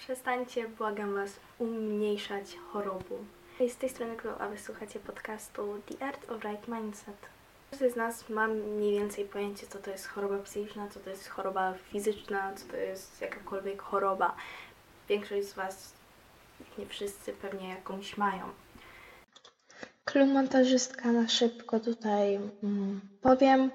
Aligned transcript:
Przestańcie, 0.00 0.68
błagam 0.68 1.14
Was, 1.14 1.30
umniejszać 1.58 2.56
chorobu. 2.72 3.18
Z 3.68 3.76
tej 3.76 3.88
strony 3.88 4.16
Klo, 4.16 4.40
a 4.40 4.48
wysłuchacie 4.48 5.00
podcastu 5.00 5.62
The 5.86 6.06
Art 6.06 6.30
of 6.30 6.44
Right 6.44 6.68
Mindset. 6.68 7.16
Każdy 7.70 7.90
z 7.90 7.96
nas 7.96 8.28
ma 8.28 8.48
mniej 8.48 8.98
więcej 8.98 9.24
pojęcie, 9.24 9.66
co 9.66 9.78
to 9.78 9.90
jest 9.90 10.06
choroba 10.06 10.38
psychiczna, 10.38 10.88
co 10.88 11.00
to 11.00 11.10
jest 11.10 11.28
choroba 11.28 11.74
fizyczna, 11.92 12.54
co 12.54 12.66
to 12.66 12.76
jest 12.76 13.20
jakakolwiek 13.20 13.82
choroba. 13.82 14.36
Większość 15.08 15.48
z 15.48 15.54
Was, 15.54 15.92
nie 16.78 16.86
wszyscy, 16.86 17.32
pewnie 17.32 17.68
jakąś 17.68 18.16
mają. 18.16 18.42
Klumontażystka 20.04 21.12
na 21.12 21.28
szybko 21.28 21.80
tutaj 21.80 22.34
mm, 22.62 23.00
powiem. 23.22 23.70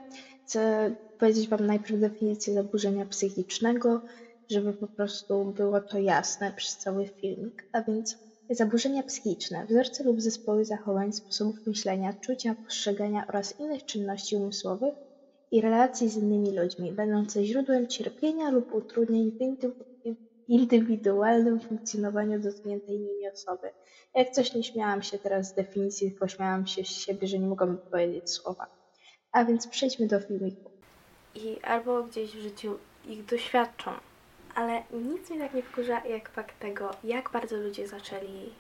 Chcę 0.46 0.92
powiedzieć 1.20 1.50
Wam 1.50 1.66
najpierw 1.66 2.00
definicję 2.00 2.54
zaburzenia 2.54 3.06
psychicznego, 3.06 4.02
żeby 4.50 4.74
po 4.74 4.88
prostu 4.88 5.46
było 5.46 5.82
to 5.82 5.98
jasne 6.00 6.52
przez 6.52 6.78
cały 6.78 7.08
filmik. 7.22 7.68
A 7.72 7.82
więc 7.82 8.18
zaburzenia 8.50 9.04
psychiczne, 9.04 9.66
wzorce 9.66 10.04
lub 10.04 10.22
zespoły 10.22 10.66
zachowań, 10.66 11.14
sposobów 11.14 11.56
myślenia, 11.66 12.14
czucia, 12.22 12.56
postrzegania 12.64 13.26
oraz 13.28 13.60
innych 13.60 13.86
czynności 13.86 14.36
umysłowych 14.36 14.96
i 15.52 15.62
relacji 15.62 16.10
z 16.10 16.16
innymi 16.16 16.60
ludźmi, 16.60 16.92
będące 16.92 17.46
źródłem 17.46 17.88
cierpienia 17.88 18.50
lub 18.50 18.74
utrudnień 18.74 19.32
w 19.32 19.40
indy- 19.42 20.16
indywidualnym 20.48 21.60
funkcjonowaniu 21.60 22.40
dotkniętej 22.40 23.00
nimi 23.00 23.28
osoby. 23.34 23.70
Jak 24.16 24.30
coś 24.30 24.54
nie 24.54 24.64
śmiałam 24.64 25.02
się 25.02 25.20
teraz 25.20 25.48
z 25.48 25.54
definicji, 25.54 26.12
tylko 26.12 26.28
śmiałam 26.28 26.68
się 26.68 26.84
z 26.84 26.88
siebie, 26.88 27.28
że 27.28 27.40
nie 27.40 27.48
mogłam 27.48 27.78
powiedzieć 27.92 28.30
słowa. 28.30 28.68
A 29.32 29.46
więc 29.46 29.68
przejdźmy 29.68 30.08
do 30.08 30.20
filmiku. 30.20 30.72
I 31.36 31.60
albo 31.62 32.04
gdzieś 32.04 32.32
w 32.32 32.40
życiu 32.42 32.78
ich 33.06 33.26
doświadczą. 33.26 33.92
Ale 34.56 34.84
nic 34.92 35.30
mnie 35.30 35.40
tak 35.40 35.54
nie 35.54 35.64
wkurza, 35.64 36.06
jak 36.06 36.30
fakt 36.30 36.60
tego, 36.60 36.92
jak 37.04 37.30
bardzo 37.30 37.58
ludzie 37.58 37.88
zaczęli 37.88 38.54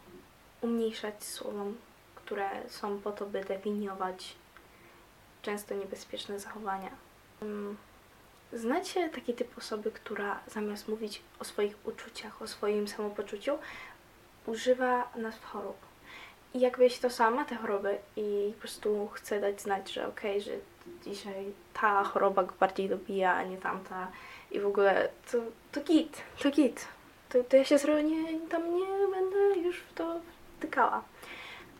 umniejszać 0.62 1.24
słowom, 1.24 1.76
które 2.16 2.50
są 2.68 3.00
po 3.00 3.12
to, 3.12 3.26
by 3.26 3.44
definiować 3.44 4.36
często 5.42 5.76
niebezpieczne 5.76 6.40
zachowania. 6.40 6.90
Mm, 7.42 7.78
Znacie 8.54 9.10
taki 9.10 9.34
typ 9.34 9.58
osoby, 9.58 9.92
która 9.92 10.40
zamiast 10.48 10.88
mówić 10.88 11.22
o 11.40 11.44
swoich 11.44 11.76
uczuciach, 11.88 12.42
o 12.42 12.48
swoim 12.48 12.88
samopoczuciu, 12.88 13.58
używa 14.46 15.12
nazw 15.16 15.46
chorób. 15.46 15.78
I 16.54 16.60
jakbyś 16.60 17.00
to 17.00 17.10
sama 17.10 17.46
te 17.46 17.56
choroby 17.56 17.98
i 18.16 18.52
po 18.54 18.60
prostu 18.60 19.08
chce 19.08 19.42
dać 19.42 19.62
znać, 19.62 19.94
że 19.94 20.08
okej, 20.08 20.42
że 20.42 20.52
dzisiaj 21.04 21.54
ta 21.74 22.04
choroba 22.04 22.44
go 22.44 22.54
bardziej 22.60 22.90
dobija, 22.90 23.34
a 23.34 23.44
nie 23.44 23.58
tamta 23.58 24.12
i 24.56 24.60
w 24.60 24.66
ogóle 24.66 25.10
to, 25.32 25.38
to 25.72 25.82
git, 25.82 26.22
to 26.40 26.52
git. 26.52 26.88
To, 27.30 27.44
to 27.44 27.58
ja 27.58 27.66
się 27.66 27.76
zro- 27.76 28.04
nie, 28.04 28.50
tam 28.50 28.76
nie 28.76 28.86
będę 29.12 29.60
już 29.60 29.80
w 29.80 29.94
to 29.94 30.20
wtykała. 30.58 31.04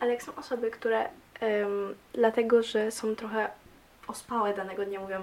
Ale 0.00 0.12
jak 0.12 0.22
są 0.22 0.34
osoby, 0.34 0.70
które 0.70 1.08
em, 1.40 1.94
dlatego, 2.12 2.62
że 2.62 2.90
są 2.90 3.16
trochę 3.16 3.50
ospałe 4.08 4.54
danego 4.54 4.84
dnia 4.84 5.00
mówią 5.00 5.22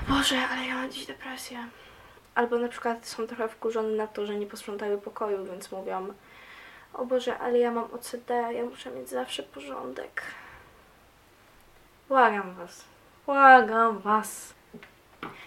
o 0.00 0.12
Boże, 0.12 0.38
ale 0.50 0.66
ja 0.66 0.74
mam 0.74 0.90
dziś 0.90 1.06
depresję. 1.06 1.58
Albo 2.34 2.58
na 2.58 2.68
przykład 2.68 3.06
są 3.06 3.26
trochę 3.26 3.48
wkurzone 3.48 3.88
na 3.88 4.06
to, 4.06 4.26
że 4.26 4.34
nie 4.34 4.46
posprzątały 4.46 4.98
pokoju, 4.98 5.44
więc 5.44 5.72
mówią 5.72 6.08
o 6.94 7.04
Boże, 7.04 7.38
ale 7.38 7.58
ja 7.58 7.70
mam 7.70 7.84
OCD, 7.84 8.30
ja 8.30 8.64
muszę 8.64 8.90
mieć 8.90 9.08
zawsze 9.08 9.42
porządek. 9.42 10.22
Błagam 12.08 12.54
was. 12.54 12.84
Błagam 13.26 13.98
was. 13.98 14.54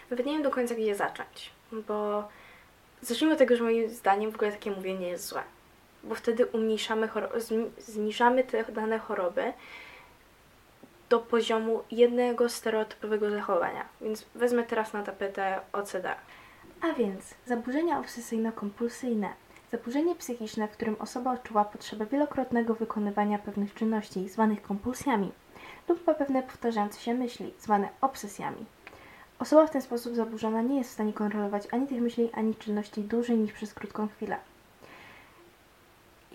Nawet 0.10 0.26
nie 0.26 0.34
wiem 0.34 0.44
do 0.44 0.52
końca, 0.52 0.76
gdzie 0.76 0.96
zacząć, 0.96 1.52
bo 1.72 2.28
zacznijmy 3.02 3.34
od 3.34 3.40
tego, 3.40 3.56
że 3.56 3.64
moim 3.64 3.90
zdaniem 3.90 4.32
w 4.32 4.36
ogóle 4.36 4.52
takie 4.52 4.72
mówienie 4.72 5.08
jest 5.08 5.28
złe. 5.28 5.44
Bo 6.04 6.16
wtedy 6.16 6.46
umniejszamy, 6.46 7.10
zniżamy 7.78 8.44
te 8.44 8.64
dane 8.64 9.00
choroby 9.00 9.54
do 11.10 11.20
poziomu 11.20 11.84
jednego 11.92 12.50
stereotypowego 12.50 13.32
zachowania. 13.32 13.86
Więc 14.02 14.26
wezmę 14.36 14.64
teraz 14.64 14.94
na 14.94 15.04
tapetę 15.04 15.60
OCD. 15.74 16.16
A 16.82 16.94
więc 16.94 17.36
zaburzenia 17.46 18.00
obsesyjno-kompulsyjne. 18.00 19.30
Zaburzenie 19.72 20.16
psychiczne, 20.16 20.68
w 20.68 20.72
którym 20.72 20.96
osoba 21.00 21.34
odczuwa 21.34 21.66
potrzebę 21.66 22.06
wielokrotnego 22.06 22.76
wykonywania 22.76 23.40
pewnych 23.40 23.74
czynności, 23.74 24.30
zwanych 24.30 24.62
kompulsjami, 24.62 25.32
lub 25.88 26.08
ma 26.08 26.14
pewne 26.14 26.44
powtarzające 26.44 27.00
się 27.00 27.14
myśli, 27.14 27.54
zwane 27.60 27.90
obsesjami. 28.02 28.66
Osoba 29.40 29.68
w 29.68 29.72
ten 29.72 29.82
sposób 29.82 30.16
zaburzona 30.16 30.62
nie 30.62 30.78
jest 30.78 30.90
w 30.90 30.94
stanie 30.94 31.14
kontrolować 31.14 31.64
ani 31.72 31.88
tych 31.88 32.02
myśli, 32.02 32.30
ani 32.34 32.56
czynności 32.56 33.02
dłużej 33.02 33.38
niż 33.38 33.54
przez 33.54 33.74
krótką 33.74 34.08
chwilę. 34.08 34.38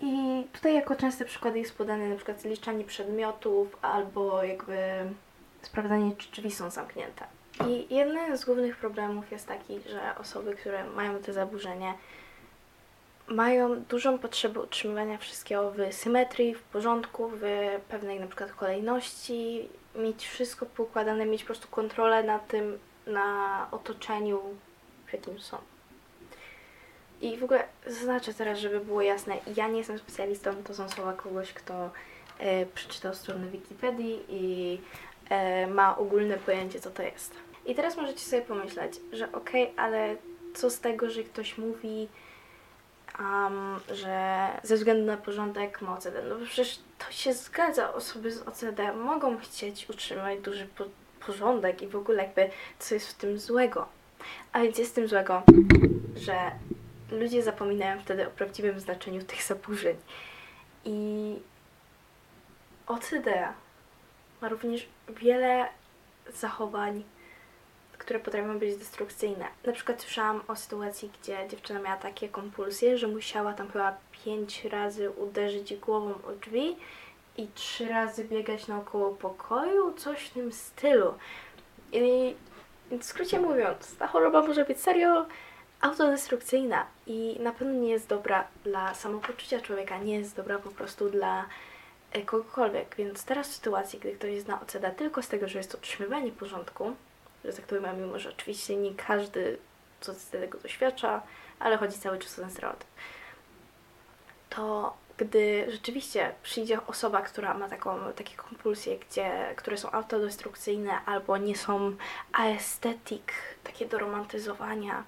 I 0.01 0.43
tutaj 0.53 0.73
jako 0.75 0.95
częste 0.95 1.25
przykłady 1.25 1.59
jest 1.59 1.77
podane 1.77 2.15
przykład 2.15 2.41
zliczanie 2.41 2.83
przedmiotów 2.83 3.77
albo 3.81 4.43
jakby 4.43 4.77
sprawdzanie, 5.61 6.15
czy 6.15 6.31
drzwi 6.31 6.51
są 6.51 6.69
zamknięte. 6.69 7.25
I 7.67 7.95
jeden 7.95 8.37
z 8.37 8.45
głównych 8.45 8.77
problemów 8.77 9.31
jest 9.31 9.47
taki, 9.47 9.79
że 9.89 10.15
osoby, 10.17 10.55
które 10.55 10.83
mają 10.89 11.19
to 11.19 11.33
zaburzenie, 11.33 11.93
mają 13.27 13.81
dużą 13.81 14.19
potrzebę 14.19 14.59
utrzymywania 14.59 15.17
wszystkiego 15.17 15.71
w 15.71 15.93
symetrii, 15.93 16.55
w 16.55 16.61
porządku, 16.61 17.31
w 17.33 17.41
pewnej 17.89 18.27
przykład 18.27 18.51
kolejności, 18.51 19.69
mieć 19.95 20.27
wszystko 20.27 20.65
poukładane, 20.65 21.25
mieć 21.25 21.41
po 21.41 21.47
prostu 21.47 21.67
kontrolę 21.67 22.23
na 22.23 22.39
tym, 22.39 22.79
na 23.07 23.67
otoczeniu, 23.71 24.41
w 25.07 25.13
jakim 25.13 25.39
są. 25.39 25.57
I 27.21 27.37
w 27.37 27.43
ogóle 27.43 27.63
zaznaczę 27.87 28.33
teraz, 28.33 28.59
żeby 28.59 28.79
było 28.79 29.01
jasne, 29.01 29.37
ja 29.55 29.67
nie 29.67 29.77
jestem 29.77 29.99
specjalistą, 29.99 30.63
to 30.63 30.73
są 30.73 30.89
słowa 30.89 31.13
kogoś, 31.13 31.53
kto 31.53 31.89
e, 32.39 32.65
przeczytał 32.65 33.15
stronę 33.15 33.47
Wikipedii 33.47 34.19
i 34.29 34.77
e, 35.29 35.67
ma 35.67 35.97
ogólne 35.97 36.37
pojęcie, 36.37 36.79
co 36.79 36.91
to 36.91 37.03
jest. 37.03 37.35
I 37.65 37.75
teraz 37.75 37.97
możecie 37.97 38.19
sobie 38.19 38.41
pomyśleć, 38.41 38.99
że 39.11 39.31
okej, 39.31 39.73
ale 39.77 40.15
co 40.55 40.69
z 40.69 40.79
tego, 40.79 41.09
że 41.09 41.23
ktoś 41.23 41.57
mówi, 41.57 42.07
um, 43.19 43.79
że 43.91 44.47
ze 44.63 44.75
względu 44.75 45.05
na 45.05 45.17
porządek 45.17 45.81
ma 45.81 45.97
OCD. 45.97 46.23
No 46.29 46.35
bo 46.35 46.45
przecież 46.45 46.79
to 46.97 47.11
się 47.11 47.33
zgadza. 47.33 47.93
Osoby 47.93 48.31
z 48.31 48.41
OCD 48.41 48.93
mogą 48.93 49.37
chcieć 49.37 49.89
utrzymać 49.89 50.39
duży 50.39 50.67
porządek 51.25 51.81
i 51.81 51.87
w 51.87 51.95
ogóle 51.95 52.23
jakby 52.23 52.49
co 52.79 52.93
jest 52.93 53.07
w 53.07 53.13
tym 53.13 53.39
złego. 53.39 53.87
A 54.53 54.61
więc 54.61 54.77
jest 54.77 54.91
w 54.91 54.95
tym 54.95 55.07
złego, 55.07 55.43
że 56.15 56.51
ludzie 57.11 57.43
zapominają 57.43 58.01
wtedy 58.01 58.27
o 58.27 58.31
prawdziwym 58.31 58.79
znaczeniu 58.79 59.23
tych 59.23 59.43
zaburzeń. 59.43 59.95
I 60.85 61.35
OCD 62.87 63.47
ma 64.41 64.49
również 64.49 64.87
wiele 65.09 65.67
zachowań, 66.33 67.03
które 67.97 68.19
potrafią 68.19 68.59
być 68.59 68.77
destrukcyjne. 68.77 69.45
Na 69.65 69.73
przykład 69.73 70.01
słyszałam 70.01 70.41
o 70.47 70.55
sytuacji, 70.55 71.11
gdzie 71.21 71.47
dziewczyna 71.49 71.79
miała 71.79 71.97
takie 71.97 72.29
kompulsje, 72.29 72.97
że 72.97 73.07
musiała 73.07 73.53
tam 73.53 73.71
chyba 73.71 73.97
pięć 74.25 74.65
razy 74.65 75.09
uderzyć 75.09 75.75
głową 75.75 76.09
o 76.09 76.31
drzwi 76.31 76.75
i 77.37 77.47
trzy 77.47 77.87
razy 77.87 78.23
biegać 78.23 78.67
naokoło 78.67 79.09
pokoju, 79.09 79.93
coś 79.93 80.19
w 80.19 80.33
tym 80.33 80.51
stylu. 80.51 81.13
I 81.91 82.35
w 82.91 83.03
skrócie 83.03 83.39
mówiąc, 83.39 83.95
ta 83.97 84.07
choroba 84.07 84.41
może 84.41 84.65
być 84.65 84.81
serio 84.81 85.25
autodestrukcyjna 85.81 86.85
i 87.07 87.37
na 87.39 87.51
pewno 87.51 87.73
nie 87.73 87.89
jest 87.89 88.07
dobra 88.07 88.47
dla 88.63 88.93
samopoczucia 88.93 89.61
człowieka, 89.61 89.97
nie 89.97 90.15
jest 90.15 90.35
dobra 90.35 90.59
po 90.59 90.69
prostu 90.69 91.09
dla 91.09 91.45
e, 92.11 92.21
kogokolwiek. 92.21 92.95
Więc 92.95 93.25
teraz 93.25 93.47
w 93.49 93.55
sytuacji, 93.55 93.99
gdy 93.99 94.11
ktoś 94.11 94.41
zna 94.41 94.61
OCD 94.61 94.91
tylko 94.91 95.21
z 95.21 95.27
tego, 95.27 95.47
że 95.47 95.57
jest 95.57 95.75
utrzymywanie 95.75 96.31
porządku, 96.31 96.95
że 97.45 97.53
tak 97.53 97.65
to 97.65 97.75
ujmę, 97.75 97.93
mimo 97.93 98.19
że 98.19 98.29
oczywiście 98.29 98.75
nie 98.75 98.95
każdy 98.95 99.57
co 100.01 100.13
z 100.13 100.29
tego 100.29 100.57
doświadcza, 100.57 101.21
ale 101.59 101.77
chodzi 101.77 101.99
cały 101.99 102.17
czas 102.17 102.39
o 102.39 102.41
ten 102.41 102.51
stereotyp, 102.51 102.87
to 104.49 104.93
gdy 105.17 105.71
rzeczywiście 105.71 106.31
przyjdzie 106.43 106.87
osoba, 106.87 107.21
która 107.21 107.53
ma 107.53 107.69
taką, 107.69 108.13
takie 108.15 108.35
kompulsje, 108.35 108.97
gdzie, 108.97 109.53
które 109.55 109.77
są 109.77 109.91
autodestrukcyjne 109.91 110.91
albo 111.05 111.37
nie 111.37 111.55
są 111.55 111.95
aesthetic, 112.33 113.23
takie 113.63 113.85
do 113.85 113.99
romantyzowania, 113.99 115.03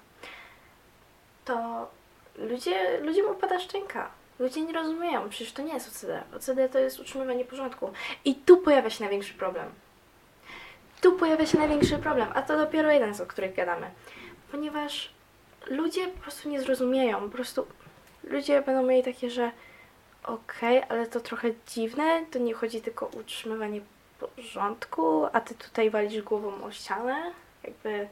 to 1.44 1.88
ludzie, 2.38 3.00
ludziom 3.00 3.30
upada 3.30 3.60
szczęka. 3.60 4.10
Ludzie 4.38 4.62
nie 4.62 4.72
rozumieją, 4.72 5.28
przecież 5.28 5.52
to 5.52 5.62
nie 5.62 5.74
jest 5.74 5.88
OCD. 5.88 6.22
OCD 6.36 6.68
to 6.68 6.78
jest 6.78 7.00
utrzymywanie 7.00 7.44
porządku. 7.44 7.92
I 8.24 8.34
tu 8.34 8.56
pojawia 8.56 8.90
się 8.90 9.04
największy 9.04 9.34
problem. 9.34 9.66
Tu 11.00 11.12
pojawia 11.12 11.46
się 11.46 11.58
największy 11.58 11.98
problem, 11.98 12.28
a 12.34 12.42
to 12.42 12.58
dopiero 12.58 12.92
jeden, 12.92 13.14
z 13.14 13.20
o 13.20 13.26
których 13.26 13.54
gadamy. 13.54 13.90
Ponieważ 14.50 15.10
ludzie 15.66 16.08
po 16.08 16.20
prostu 16.22 16.48
nie 16.48 16.60
zrozumieją, 16.60 17.20
po 17.20 17.28
prostu 17.28 17.66
ludzie 18.24 18.62
będą 18.62 18.82
mieli 18.82 19.02
takie, 19.02 19.30
że 19.30 19.50
okej, 20.24 20.82
ale 20.88 21.06
to 21.06 21.20
trochę 21.20 21.50
dziwne, 21.66 22.26
to 22.30 22.38
nie 22.38 22.54
chodzi 22.54 22.80
tylko 22.80 23.06
o 23.06 23.10
utrzymywanie 23.10 23.80
porządku, 24.18 25.26
a 25.32 25.40
ty 25.40 25.54
tutaj 25.54 25.90
walisz 25.90 26.22
głową 26.22 26.64
o 26.64 26.72
ścianę, 26.72 27.32
jakby 27.64 28.08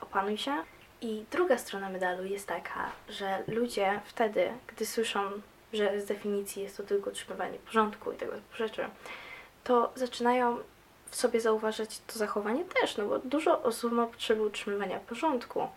opanuj 0.00 0.38
się. 0.38 0.52
I 1.00 1.24
druga 1.30 1.58
strona 1.58 1.90
medalu 1.90 2.24
jest 2.24 2.46
taka, 2.46 2.90
że 3.08 3.42
ludzie 3.46 4.00
wtedy, 4.04 4.52
gdy 4.66 4.86
słyszą, 4.86 5.30
że 5.72 6.00
z 6.00 6.06
definicji 6.06 6.62
jest 6.62 6.76
to 6.76 6.82
tylko 6.82 7.10
utrzymywanie 7.10 7.58
porządku 7.58 8.12
i 8.12 8.16
tego 8.16 8.32
typu 8.32 8.56
rzeczy, 8.56 8.88
to 9.64 9.92
zaczynają 9.94 10.58
w 11.10 11.16
sobie 11.16 11.40
zauważać 11.40 12.00
to 12.06 12.18
zachowanie 12.18 12.64
też, 12.64 12.96
no 12.96 13.06
bo 13.06 13.18
dużo 13.18 13.62
osób 13.62 13.92
ma 13.92 14.06
potrzebę 14.06 14.42
utrzymywania 14.42 15.00
porządku. 15.00 15.68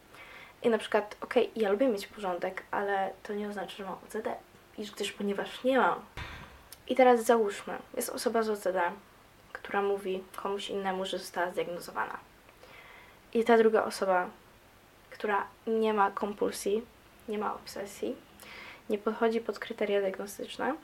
I 0.63 0.69
na 0.69 0.77
przykład, 0.77 1.15
okej, 1.21 1.51
ja 1.55 1.71
lubię 1.71 1.87
mieć 1.87 2.07
porządek, 2.07 2.63
ale 2.71 3.09
to 3.23 3.33
nie 3.33 3.49
oznacza, 3.49 3.77
że 3.77 3.83
mam 3.83 3.93
OCD, 3.93 4.35
iż 4.77 4.91
gdyż 4.91 5.11
ponieważ 5.11 5.63
nie 5.63 5.77
mam. 5.77 6.01
I 6.87 6.95
teraz 6.95 7.23
załóżmy, 7.23 7.77
jest 7.93 8.09
osoba 8.09 8.43
z 8.43 8.49
OCD, 8.49 8.81
która 9.53 9.81
mówi 9.81 10.23
komuś 10.35 10.69
innemu, 10.69 11.05
że 11.05 11.17
została 11.17 11.51
zdiagnozowana. 11.51 12.17
I 13.33 13.43
ta 13.43 13.57
druga 13.57 13.83
osoba, 13.83 14.29
która 15.09 15.47
nie 15.67 15.93
ma 15.93 16.11
kompulsji, 16.11 16.85
nie 17.29 17.37
ma 17.37 17.55
obsesji, 17.55 18.15
nie 18.89 18.97
podchodzi 18.97 19.41
pod 19.41 19.59
kryteria 19.59 20.01
diagnostyczne, 20.01 20.75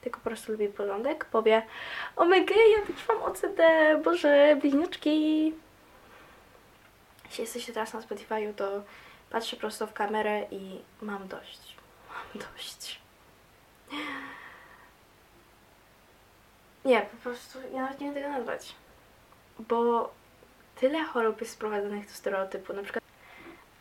tylko 0.00 0.20
po 0.20 0.24
prostu 0.30 0.52
lubi 0.52 0.68
porządek, 0.68 1.24
powie 1.24 1.62
omega, 2.16 2.54
ja 2.54 2.86
też 2.86 3.08
mam 3.08 3.22
OCD, 3.22 3.60
boże, 4.04 4.56
bliźniaczki. 4.60 5.54
Jeśli 7.24 7.42
jesteście 7.42 7.72
teraz 7.72 7.92
na 7.92 8.00
Spotify'u, 8.00 8.54
to 8.54 8.82
patrzę 9.30 9.56
prosto 9.56 9.86
w 9.86 9.92
kamerę 9.92 10.46
i 10.50 10.80
mam 11.00 11.28
dość. 11.28 11.76
Mam 12.08 12.42
dość. 12.42 13.00
Nie, 16.84 17.00
po 17.00 17.16
prostu 17.16 17.58
ja 17.72 17.82
nawet 17.82 18.00
nie 18.00 18.06
wiem 18.06 18.14
tego 18.14 18.28
nazwać. 18.28 18.74
Bo 19.58 20.10
tyle 20.76 21.04
chorób 21.04 21.40
jest 21.40 21.52
sprowadzonych 21.52 22.06
do 22.06 22.12
stereotypu. 22.12 22.72
Na 22.72 22.82
przykład 22.82 23.04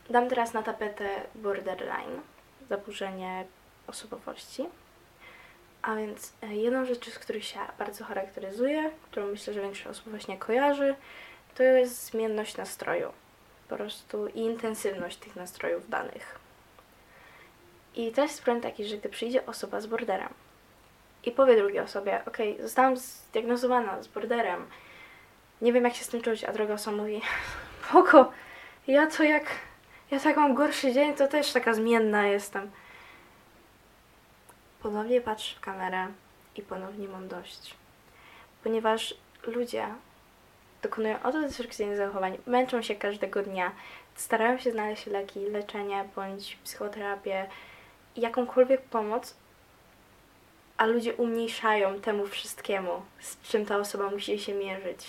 dam 0.10 0.30
teraz 0.30 0.54
na 0.54 0.64
tapetę 0.64 1.22
borderline, 1.36 2.22
zaburzenie 2.70 3.46
osobowości. 3.88 4.66
A 5.82 5.96
więc 5.96 6.34
e, 6.42 6.56
jedną 6.56 6.86
rzecz, 6.86 7.10
z 7.10 7.20
których 7.20 7.46
się 7.46 7.60
bardzo 7.80 8.04
charakteryzuje, 8.04 8.92
którą 9.12 9.28
myślę, 9.28 9.54
że 9.54 9.62
większość 9.62 9.88
osób 9.88 10.10
właśnie 10.10 10.38
kojarzy, 10.38 10.96
to 11.56 11.64
jest 11.64 12.06
zmienność 12.06 12.58
nastroju. 12.58 13.12
Po 13.70 13.76
prostu 13.76 14.28
i 14.28 14.40
intensywność 14.40 15.18
tych 15.18 15.36
nastrojów 15.36 15.90
danych. 15.90 16.40
I 17.96 18.12
też 18.12 18.32
jest 18.32 18.44
problem 18.44 18.64
taki, 18.64 18.86
że 18.86 18.98
gdy 18.98 19.10
przyjdzie 19.10 19.46
osoba 19.46 19.82
z 19.82 19.86
borderem 19.86 20.30
i 21.26 21.32
powie 21.32 21.56
drugiej 21.58 21.80
osobie, 21.80 22.22
ok, 22.26 22.38
zostałam 22.60 22.98
zdiagnozowana 22.98 24.04
z 24.04 24.08
borderem, 24.08 24.66
nie 25.62 25.74
wiem 25.74 25.84
jak 25.84 25.96
się 25.96 26.04
z 26.04 26.08
tym 26.08 26.22
czuć, 26.22 26.44
a 26.44 26.54
druga 26.54 26.74
osoba 26.74 26.98
mówi, 26.98 27.22
poko, 27.92 28.32
ja 28.88 29.08
to 29.08 29.24
jak, 29.24 29.46
ja 30.12 30.20
tak 30.20 30.38
mam 30.38 30.54
gorszy 30.54 30.94
dzień, 30.94 31.14
to 31.14 31.28
też 31.28 31.54
taka 31.54 31.74
zmienna 31.74 32.28
jestem. 32.28 32.72
Ponownie 34.82 35.22
patrzę 35.22 35.56
w 35.56 35.60
kamerę 35.60 36.08
i 36.56 36.62
ponownie 36.62 37.08
mam 37.08 37.28
dość. 37.28 37.76
Ponieważ 38.64 39.14
ludzie 39.48 39.88
dokonują 40.86 41.20
autodestrukcyjnych 41.24 41.98
zachowań, 41.98 42.38
męczą 42.48 42.82
się 42.82 42.96
każdego 42.96 43.44
dnia, 43.44 43.72
starają 44.16 44.58
się 44.58 44.72
znaleźć 44.72 45.06
leki, 45.06 45.40
leczenie 45.40 46.06
bądź 46.16 46.58
psychoterapię, 46.64 47.48
jakąkolwiek 48.16 48.82
pomoc, 48.82 49.36
a 50.78 50.86
ludzie 50.86 51.14
umniejszają 51.14 52.02
temu 52.02 52.28
wszystkiemu, 52.28 53.02
z 53.20 53.42
czym 53.42 53.66
ta 53.66 53.78
osoba 53.78 54.10
musi 54.10 54.40
się 54.40 54.54
mierzyć. 54.54 55.08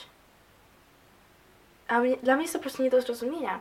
A 1.88 2.00
mnie, 2.00 2.16
dla 2.16 2.34
mnie 2.34 2.44
jest 2.44 2.52
to 2.52 2.58
po 2.58 2.62
prostu 2.62 2.82
nie 2.82 2.90
do 2.90 3.02
zrozumienia. 3.02 3.60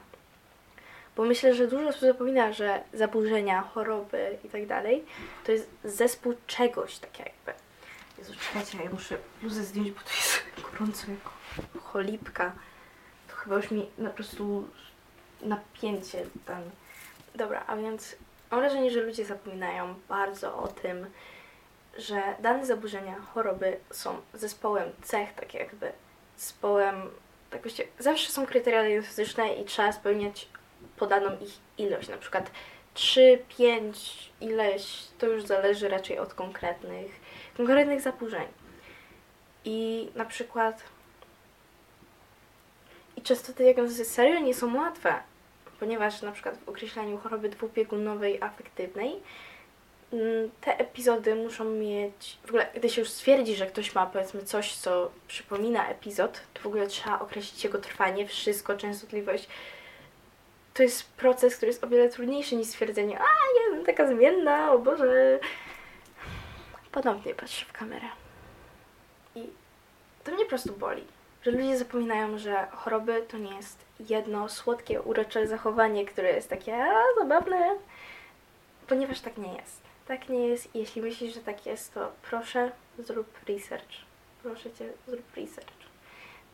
Bo 1.15 1.25
myślę, 1.25 1.55
że 1.55 1.67
dużo 1.67 1.87
osób 1.87 2.01
zapomina, 2.01 2.53
że 2.53 2.83
zaburzenia, 2.93 3.61
choroby 3.61 4.37
i 4.43 4.49
tak 4.49 4.65
dalej 4.65 5.05
to 5.45 5.51
jest 5.51 5.69
zespół 5.83 6.33
czegoś, 6.47 6.97
tak 6.97 7.19
jakby. 7.19 7.53
Jezu, 8.17 8.33
czekajcie, 8.47 8.83
ja 8.83 8.89
muszę 8.89 9.17
bluzę 9.41 9.63
zdjąć, 9.63 9.91
bo 9.91 9.99
to 9.99 10.09
jest 10.09 10.43
gorąco 10.71 11.11
jak 11.11 11.34
cholipka. 11.83 12.51
To 13.27 13.35
chyba 13.35 13.55
już 13.55 13.71
mi 13.71 13.89
po 13.97 14.09
prostu 14.09 14.67
napięcie 15.41 16.25
tam. 16.45 16.61
Dobra, 17.35 17.63
a 17.67 17.75
więc 17.75 18.15
mam 18.51 18.59
wrażenie, 18.59 18.91
że 18.91 19.01
ludzie 19.01 19.25
zapominają 19.25 19.95
bardzo 20.09 20.57
o 20.57 20.67
tym, 20.67 21.05
że 21.97 22.21
dane 22.39 22.65
zaburzenia, 22.65 23.15
choroby 23.15 23.77
są 23.91 24.21
zespołem 24.33 24.89
cech, 25.01 25.33
tak 25.33 25.53
jakby 25.53 25.91
zespołem, 26.37 26.95
tak 27.49 27.61
właściwie, 27.61 27.87
zawsze 27.99 28.31
są 28.31 28.45
kryteria 28.45 28.83
diagnostyczne 28.83 29.53
i 29.53 29.65
trzeba 29.65 29.91
spełniać 29.91 30.47
podaną 30.97 31.37
ich 31.39 31.53
ilość, 31.77 32.09
na 32.09 32.17
przykład 32.17 32.51
3, 32.93 33.39
5, 33.57 34.31
ileś, 34.41 35.07
to 35.17 35.27
już 35.27 35.43
zależy 35.43 35.89
raczej 35.89 36.19
od 36.19 36.33
konkretnych, 36.33 37.11
konkretnych 37.57 38.01
zaburzeń. 38.01 38.47
I 39.65 40.09
na 40.15 40.25
przykład 40.25 40.83
często 43.25 43.53
te 43.53 43.63
diagnozy 43.63 44.05
serio 44.05 44.39
nie 44.39 44.53
są 44.53 44.77
łatwe, 44.77 45.13
ponieważ 45.79 46.21
na 46.21 46.31
przykład 46.31 46.57
w 46.57 46.69
określeniu 46.69 47.17
choroby 47.17 47.49
dwubiegunowej 47.49 48.41
afektywnej 48.41 49.15
mm, 50.13 50.51
te 50.61 50.77
epizody 50.77 51.35
muszą 51.35 51.65
mieć, 51.65 52.37
w 52.45 52.49
ogóle 52.49 52.67
gdy 52.75 52.89
się 52.89 53.01
już 53.01 53.09
stwierdzi, 53.09 53.55
że 53.55 53.67
ktoś 53.67 53.95
ma 53.95 54.05
powiedzmy 54.05 54.43
coś, 54.43 54.75
co 54.75 55.11
przypomina 55.27 55.87
epizod, 55.87 56.41
to 56.53 56.61
w 56.61 56.65
ogóle 56.65 56.87
trzeba 56.87 57.19
określić 57.19 57.63
jego 57.63 57.77
trwanie, 57.77 58.27
wszystko, 58.27 58.77
częstotliwość, 58.77 59.47
to 60.73 60.83
jest 60.83 61.11
proces, 61.11 61.55
który 61.55 61.69
jest 61.69 61.83
o 61.83 61.87
wiele 61.87 62.09
trudniejszy 62.09 62.55
niż 62.55 62.67
stwierdzenie, 62.67 63.19
a 63.19 63.25
jestem 63.59 63.85
taka 63.85 64.07
zmienna, 64.07 64.71
o 64.71 64.79
Boże. 64.79 65.39
Ponownie 66.91 67.35
patrzę 67.35 67.65
w 67.65 67.73
kamerę. 67.73 68.07
I 69.35 69.49
to 70.23 70.31
mnie 70.31 70.43
po 70.43 70.49
prostu 70.49 70.73
boli, 70.73 71.03
że 71.45 71.51
ludzie 71.51 71.77
zapominają, 71.77 72.37
że 72.37 72.67
choroby 72.71 73.25
to 73.27 73.37
nie 73.37 73.55
jest 73.55 73.85
jedno 73.99 74.49
słodkie, 74.49 75.01
urocze 75.01 75.47
zachowanie, 75.47 76.05
które 76.05 76.33
jest 76.33 76.49
takie 76.49 76.83
a, 76.83 77.03
zabawne, 77.19 77.75
ponieważ 78.87 79.19
tak 79.21 79.37
nie 79.37 79.53
jest. 79.53 79.81
Tak 80.07 80.29
nie 80.29 80.47
jest. 80.47 80.75
Jeśli 80.75 81.01
myślisz, 81.01 81.33
że 81.33 81.41
tak 81.41 81.65
jest, 81.65 81.93
to 81.93 82.11
proszę 82.29 82.71
zrób 82.99 83.27
research. 83.47 84.05
Proszę 84.43 84.71
Cię, 84.71 84.89
zrób 85.07 85.35
research. 85.35 85.73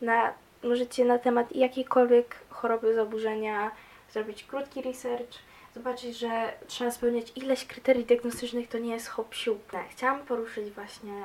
Na, 0.00 0.32
możecie 0.62 1.04
na 1.04 1.18
temat 1.18 1.56
jakiejkolwiek 1.56 2.36
choroby, 2.48 2.94
zaburzenia, 2.94 3.70
zrobić 4.10 4.44
krótki 4.44 4.82
research, 4.82 5.38
zobaczyć, 5.74 6.18
że 6.18 6.52
trzeba 6.66 6.90
spełniać 6.90 7.32
ileś 7.36 7.66
kryteriów 7.66 8.06
diagnostycznych, 8.06 8.68
to 8.68 8.78
nie 8.78 8.92
jest 8.92 9.08
hop 9.08 9.34
siup. 9.34 9.72
Chciałam 9.90 10.20
poruszyć 10.20 10.70
właśnie 10.70 11.24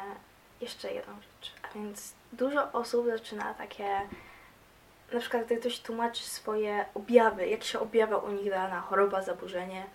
jeszcze 0.62 0.94
jedną 0.94 1.14
rzecz, 1.16 1.54
więc 1.76 2.14
dużo 2.34 2.72
osób 2.72 3.06
zaczyna 3.06 3.54
takie, 3.54 4.02
na 5.12 5.20
przykład 5.20 5.46
gdy 5.46 5.58
ktoś 5.58 5.80
tłumaczy 5.80 6.24
swoje 6.24 6.86
objawy, 6.94 7.48
jak 7.48 7.64
się 7.64 7.80
objawia 7.80 8.18
u 8.18 8.32
nich 8.32 8.50
dana 8.50 8.82
choroba, 8.82 9.22
zaburzenie, 9.22 9.86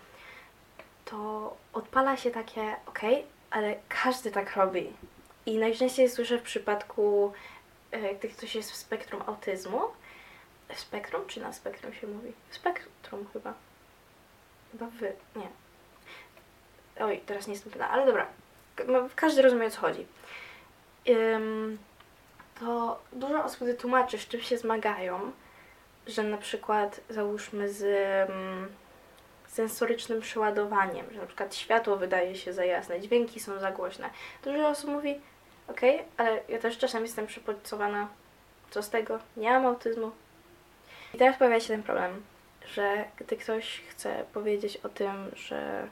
to 1.05 1.57
odpala 1.73 2.17
się 2.17 2.31
takie, 2.31 2.75
ok, 2.85 2.99
ale 3.51 3.75
każdy 3.89 4.31
tak 4.31 4.55
robi. 4.55 4.93
I 5.45 5.57
najczęściej 5.57 6.09
słyszę 6.09 6.37
w 6.37 6.41
przypadku, 6.41 7.33
e, 7.91 8.15
gdy 8.15 8.29
ktoś 8.29 8.55
jest 8.55 8.71
w 8.71 8.75
spektrum 8.75 9.21
autyzmu, 9.25 9.81
w 10.69 10.79
spektrum, 10.79 11.25
czy 11.27 11.41
na 11.41 11.53
spektrum 11.53 11.93
się 11.93 12.07
mówi? 12.07 12.33
W 12.49 12.55
spektrum 12.55 13.27
chyba. 13.33 13.53
Chyba 14.71 14.85
wy, 14.85 15.13
nie. 15.35 15.47
Oj, 16.99 17.21
teraz 17.25 17.47
nie 17.47 17.53
jestem 17.53 17.71
pewna, 17.71 17.89
ale 17.89 18.05
dobra. 18.05 18.27
Każdy 19.15 19.41
rozumie 19.41 19.67
o 19.67 19.69
co 19.69 19.81
chodzi. 19.81 20.05
To 22.59 22.99
dużo 23.11 23.43
osób, 23.43 23.59
gdy 23.61 23.73
tłumaczy, 23.73 24.17
z 24.17 24.27
czym 24.27 24.41
się 24.41 24.57
zmagają, 24.57 25.31
że 26.07 26.23
na 26.23 26.37
przykład 26.37 27.01
załóżmy 27.09 27.69
z 27.69 27.85
sensorycznym 29.47 30.21
przeładowaniem, 30.21 31.05
że 31.11 31.19
na 31.19 31.27
przykład 31.27 31.55
światło 31.55 31.97
wydaje 31.97 32.35
się 32.35 32.53
za 32.53 32.65
jasne, 32.65 33.01
dźwięki 33.01 33.39
są 33.39 33.59
za 33.59 33.71
głośne. 33.71 34.09
Dużo 34.43 34.69
osób 34.69 34.89
mówi, 34.89 35.21
okay, 35.67 36.03
ale 36.17 36.39
ja 36.49 36.59
też 36.59 36.77
czasem 36.77 37.03
jestem 37.03 37.27
przepodcowana. 37.27 38.07
Co 38.69 38.83
z 38.83 38.89
tego? 38.89 39.19
Nie 39.37 39.51
mam 39.51 39.65
autyzmu, 39.65 40.11
i 41.13 41.17
teraz 41.17 41.37
pojawia 41.37 41.59
się 41.59 41.67
ten 41.67 41.83
problem, 41.83 42.23
że 42.65 43.05
gdy 43.17 43.37
ktoś 43.37 43.81
chce 43.89 44.25
powiedzieć 44.33 44.77
o 44.77 44.89
tym, 44.89 45.31
że 45.35 45.87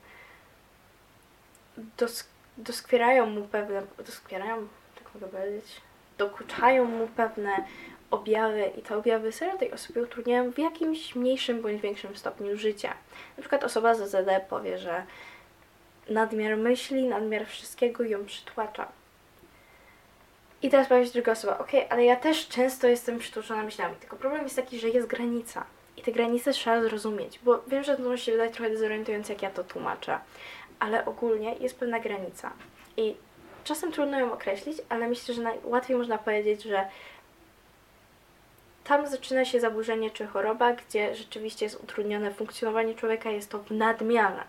dosk 1.97 2.29
doskwierają 2.57 3.25
mu 3.25 3.47
pewne, 3.47 3.81
doskwierają, 4.05 4.67
mogę 5.13 5.27
powiedzieć, 5.27 5.81
dokuczają 6.17 6.85
mu 6.85 7.07
pewne 7.07 7.51
objawy 8.11 8.71
i 8.77 8.81
te 8.81 8.97
objawy 8.97 9.31
serio 9.31 9.57
tej 9.57 9.71
osobie 9.71 10.01
utrudniają 10.01 10.51
w 10.51 10.59
jakimś 10.59 11.15
mniejszym 11.15 11.61
bądź 11.61 11.81
większym 11.81 12.15
stopniu 12.15 12.57
życia. 12.57 12.93
Na 13.37 13.41
przykład 13.41 13.63
osoba 13.63 13.95
z 13.95 14.01
OZD 14.01 14.29
powie, 14.49 14.77
że 14.77 15.03
nadmiar 16.09 16.57
myśli, 16.57 17.03
nadmiar 17.03 17.47
wszystkiego 17.47 18.03
ją 18.03 18.25
przytłacza. 18.25 18.87
I 20.61 20.69
teraz 20.69 20.87
powie 20.87 21.05
druga 21.05 21.31
osoba, 21.31 21.57
ok, 21.57 21.71
ale 21.89 22.05
ja 22.05 22.15
też 22.15 22.47
często 22.47 22.87
jestem 22.87 23.19
przytłoczona 23.19 23.63
myślami, 23.63 23.95
tylko 23.95 24.15
problem 24.15 24.43
jest 24.43 24.55
taki, 24.55 24.79
że 24.79 24.89
jest 24.89 25.07
granica. 25.07 25.65
I 25.97 26.01
te 26.01 26.11
granice 26.11 26.51
trzeba 26.51 26.81
zrozumieć, 26.81 27.39
bo 27.43 27.63
wiem, 27.67 27.83
że 27.83 27.97
to 27.97 28.03
może 28.03 28.17
się 28.17 28.31
wydać 28.31 28.53
trochę 28.53 28.69
dezorientujące, 28.69 29.33
jak 29.33 29.41
ja 29.41 29.49
to 29.49 29.63
tłumaczę, 29.63 30.19
ale 30.79 31.05
ogólnie 31.05 31.55
jest 31.55 31.79
pewna 31.79 31.99
granica. 31.99 32.51
I 32.97 33.15
czasem 33.63 33.91
trudno 33.91 34.19
ją 34.19 34.33
określić, 34.33 34.77
ale 34.89 35.07
myślę, 35.07 35.33
że 35.33 35.41
najłatwiej 35.41 35.97
można 35.97 36.17
powiedzieć, 36.17 36.63
że 36.63 36.85
tam 38.83 39.07
zaczyna 39.07 39.45
się 39.45 39.59
zaburzenie 39.59 40.11
czy 40.11 40.27
choroba, 40.27 40.73
gdzie 40.73 41.15
rzeczywiście 41.15 41.65
jest 41.65 41.83
utrudnione 41.83 42.33
funkcjonowanie 42.33 42.95
człowieka, 42.95 43.29
jest 43.29 43.49
to 43.49 43.63
nadmiarne. 43.69 44.43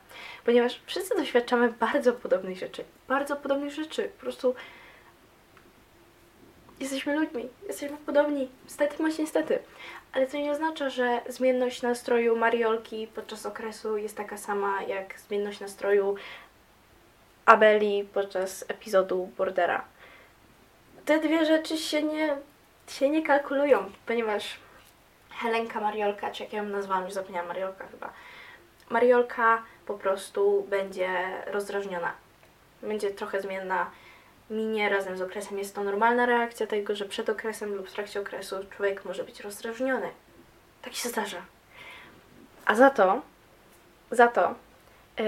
Ponieważ 0.45 0.81
wszyscy 0.87 1.17
doświadczamy 1.17 1.69
bardzo 1.69 2.13
podobnych 2.13 2.59
rzeczy. 2.59 2.85
Bardzo 3.09 3.37
podobnych 3.37 3.73
rzeczy. 3.73 4.11
Po 4.17 4.21
prostu 4.21 4.55
jesteśmy 6.81 7.17
ludźmi, 7.17 7.49
jesteśmy 7.69 7.97
podobni. 7.97 8.49
Stety 8.67 9.03
bądź 9.03 9.19
niestety. 9.19 9.59
Ale 10.13 10.27
to 10.27 10.37
nie 10.37 10.53
oznacza, 10.53 10.91
że 10.91 11.21
zmienność 11.29 11.83
nastroju 11.83 12.37
Mariolki 12.37 13.09
podczas 13.15 13.47
okresu 13.47 13.97
jest 13.97 14.17
taka 14.17 14.37
sama 14.37 14.83
jak 14.83 15.19
zmienność 15.19 15.61
nastroju 15.61 16.15
Abeli 17.47 18.09
podczas 18.15 18.65
epizodu 18.69 19.31
Bordera. 19.37 19.85
Te 21.05 21.19
dwie 21.19 21.47
rzeczy 21.47 21.77
się 21.77 22.03
nie, 22.03 22.37
się 22.89 23.11
nie 23.11 23.23
kalkulują, 23.23 23.91
ponieważ 24.07 24.59
Helenka 25.31 25.81
Mariolka, 25.81 26.31
czy 26.31 26.43
jak 26.43 26.53
ja 26.53 26.63
ją 26.63 26.69
nazwałam, 26.69 27.05
już 27.05 27.13
zapomniałam, 27.13 27.49
Mariolka 27.49 27.87
chyba. 27.87 28.13
Mariolka 28.91 29.63
po 29.87 29.95
prostu 29.95 30.67
będzie 30.71 31.09
rozdrażniona. 31.47 32.13
Będzie 32.83 33.11
trochę 33.11 33.41
zmienna, 33.41 33.91
minie 34.51 34.89
razem 34.89 35.17
z 35.17 35.23
okresem. 35.23 35.59
Jest 35.59 35.75
to 35.75 35.85
normalna 35.85 36.27
reakcja 36.27 36.67
tego, 36.67 36.95
że 36.95 37.05
przed 37.05 37.29
okresem 37.29 37.75
lub 37.75 37.89
w 37.89 37.93
trakcie 37.93 38.21
okresu 38.21 38.57
człowiek 38.77 39.05
może 39.05 39.25
być 39.25 39.41
rozdrażniony. 39.41 40.09
Tak 40.83 40.95
się 40.95 41.09
zdarza. 41.09 41.43
A 42.65 42.75
za 42.75 42.91
to, 42.91 43.23
za 44.11 44.29
to, 44.29 44.55
yy, 45.19 45.25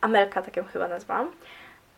Amelka, 0.00 0.42
tak 0.42 0.56
ją 0.56 0.64
chyba 0.64 0.88
nazwałam, 0.88 1.32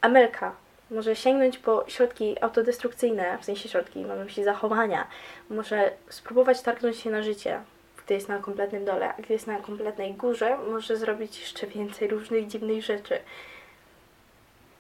Amelka 0.01 0.53
może 0.91 1.17
sięgnąć 1.17 1.59
po 1.59 1.85
środki 1.89 2.43
autodestrukcyjne, 2.43 3.39
w 3.39 3.45
sensie 3.45 3.69
środki, 3.69 4.05
mam 4.05 4.19
na 4.19 4.45
zachowania, 4.45 5.07
może 5.51 5.91
spróbować 6.09 6.63
targnąć 6.63 6.97
się 6.97 7.11
na 7.11 7.23
życie, 7.23 7.61
gdy 8.05 8.15
jest 8.15 8.29
na 8.29 8.39
kompletnym 8.39 8.85
dole, 8.85 9.15
a 9.15 9.23
gdy 9.23 9.33
jest 9.33 9.47
na 9.47 9.59
kompletnej 9.59 10.15
górze, 10.15 10.59
może 10.71 10.97
zrobić 10.97 11.41
jeszcze 11.41 11.67
więcej 11.67 12.09
różnych 12.09 12.47
dziwnych 12.47 12.85
rzeczy. 12.85 13.19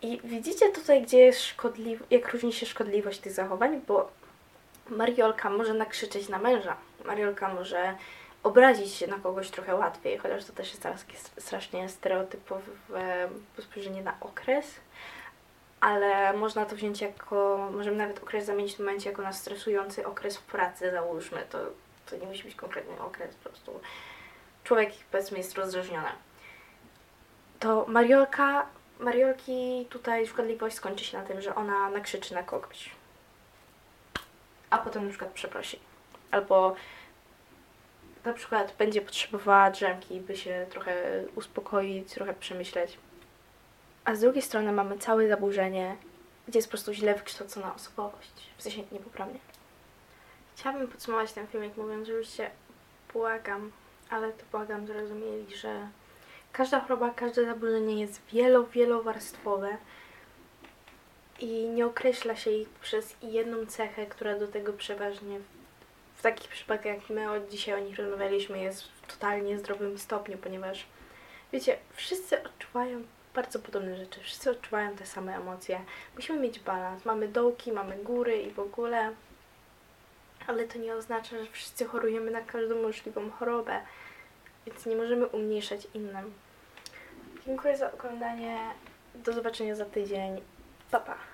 I 0.02 0.20
widzicie 0.24 0.70
tutaj, 0.72 1.02
gdzie 1.02 1.18
jest 1.18 1.40
szkodliw- 1.40 2.02
jak 2.10 2.32
różni 2.32 2.52
się 2.52 2.66
szkodliwość 2.66 3.18
tych 3.20 3.32
zachowań, 3.32 3.80
bo 3.88 4.10
Mariolka 4.88 5.50
może 5.50 5.74
nakrzyczeć 5.74 6.28
na 6.28 6.38
męża. 6.38 6.76
Mariolka 7.04 7.54
może 7.54 7.94
obrazić 8.42 8.94
się 8.94 9.06
na 9.06 9.18
kogoś 9.18 9.50
trochę 9.50 9.74
łatwiej, 9.74 10.18
chociaż 10.18 10.44
to 10.44 10.52
też 10.52 10.68
jest 10.70 10.82
teraz 10.82 11.04
strasznie 11.38 11.88
stereotypowe 11.88 12.62
spojrzenie 13.58 14.02
na 14.02 14.14
okres, 14.20 14.80
ale 15.80 16.32
można 16.32 16.66
to 16.66 16.76
wziąć 16.76 17.00
jako, 17.00 17.68
możemy 17.72 17.96
nawet 17.96 18.22
okres 18.22 18.46
zamienić 18.46 18.76
w 18.76 18.78
momencie 18.78 19.10
jako 19.10 19.22
na 19.22 19.32
stresujący 19.32 20.06
okres 20.06 20.36
w 20.36 20.42
pracy, 20.42 20.90
załóżmy, 20.90 21.46
to, 21.50 21.58
to 22.06 22.16
nie 22.16 22.26
musi 22.26 22.44
być 22.44 22.54
konkretny 22.54 23.00
okres, 23.00 23.34
po 23.34 23.48
prostu 23.48 23.80
człowiek 24.64 24.90
powiedzmy 25.10 25.38
jest 25.38 25.58
rozdrażniony. 25.58 26.08
To 27.60 27.84
Mariolka, 27.88 28.66
Mariolki 29.00 29.86
tutaj 29.90 30.26
szkodliwość 30.26 30.76
skończy 30.76 31.04
się 31.04 31.18
na 31.18 31.24
tym, 31.24 31.40
że 31.40 31.54
ona 31.54 31.90
nakrzyczy 31.90 32.34
na 32.34 32.42
kogoś, 32.42 32.90
a 34.70 34.78
potem 34.78 35.04
na 35.04 35.10
przykład 35.10 35.30
przeprosi, 35.30 35.78
albo 36.30 36.76
na 38.24 38.32
przykład 38.32 38.74
będzie 38.78 39.02
potrzebowała 39.02 39.70
drzemki, 39.70 40.20
by 40.20 40.36
się 40.36 40.66
trochę 40.70 41.24
uspokoić, 41.34 42.12
trochę 42.12 42.34
przemyśleć. 42.34 42.98
A 44.04 44.14
z 44.14 44.20
drugiej 44.20 44.42
strony 44.42 44.72
mamy 44.72 44.98
całe 44.98 45.28
zaburzenie, 45.28 45.96
gdzie 46.48 46.58
jest 46.58 46.68
po 46.68 46.72
prostu 46.72 46.92
źle 46.92 47.14
wykształcona 47.14 47.74
osobowość, 47.74 48.50
w 48.56 48.62
sensie 48.62 48.82
niepoprawnie. 48.92 49.38
Chciałabym 50.56 50.88
podsumować 50.88 51.32
ten 51.32 51.46
filmik 51.46 51.76
mówiąc, 51.76 52.06
żebyście, 52.06 52.50
błagam, 53.12 53.72
ale 54.10 54.32
to 54.32 54.44
błagam, 54.52 54.86
zrozumieli, 54.86 55.56
że 55.56 55.88
każda 56.52 56.80
choroba, 56.80 57.10
każde 57.10 57.46
zaburzenie 57.46 58.00
jest 58.00 58.22
wielo, 58.32 58.64
wielowarstwowe 58.64 59.76
i 61.40 61.68
nie 61.68 61.86
określa 61.86 62.36
się 62.36 62.50
ich 62.50 62.68
przez 62.68 63.16
jedną 63.22 63.66
cechę, 63.66 64.06
która 64.06 64.38
do 64.38 64.48
tego 64.48 64.72
przeważnie 64.72 65.40
w 66.20 66.22
takich 66.22 66.50
przypadkach, 66.50 66.94
jak 66.94 67.10
my 67.10 67.30
od 67.30 67.48
dzisiaj 67.48 67.74
o 67.74 67.84
nich 67.84 67.98
rozmawialiśmy, 67.98 68.58
jest 68.58 68.82
w 68.82 69.12
totalnie 69.12 69.58
zdrowym 69.58 69.98
stopniu, 69.98 70.38
ponieważ 70.38 70.86
wiecie, 71.52 71.78
wszyscy 71.92 72.42
odczuwają 72.42 73.02
bardzo 73.34 73.58
podobne 73.58 73.96
rzeczy, 73.96 74.20
wszyscy 74.20 74.50
odczuwają 74.50 74.96
te 74.96 75.06
same 75.06 75.36
emocje. 75.36 75.80
Musimy 76.14 76.40
mieć 76.40 76.60
balans. 76.60 77.04
Mamy 77.04 77.28
dołki, 77.28 77.72
mamy 77.72 77.96
góry 77.96 78.42
i 78.42 78.50
w 78.50 78.58
ogóle, 78.58 79.12
ale 80.46 80.64
to 80.64 80.78
nie 80.78 80.94
oznacza, 80.94 81.38
że 81.38 81.46
wszyscy 81.52 81.84
chorujemy 81.84 82.30
na 82.30 82.40
każdą 82.40 82.82
możliwą 82.82 83.30
chorobę, 83.30 83.80
więc 84.66 84.86
nie 84.86 84.96
możemy 84.96 85.26
umniejszać 85.26 85.88
innym. 85.94 86.34
Dziękuję 87.46 87.76
za 87.76 87.92
oglądanie. 87.92 88.58
Do 89.14 89.32
zobaczenia 89.32 89.74
za 89.74 89.84
tydzień. 89.84 90.40
Pa, 90.90 91.00
pa. 91.00 91.29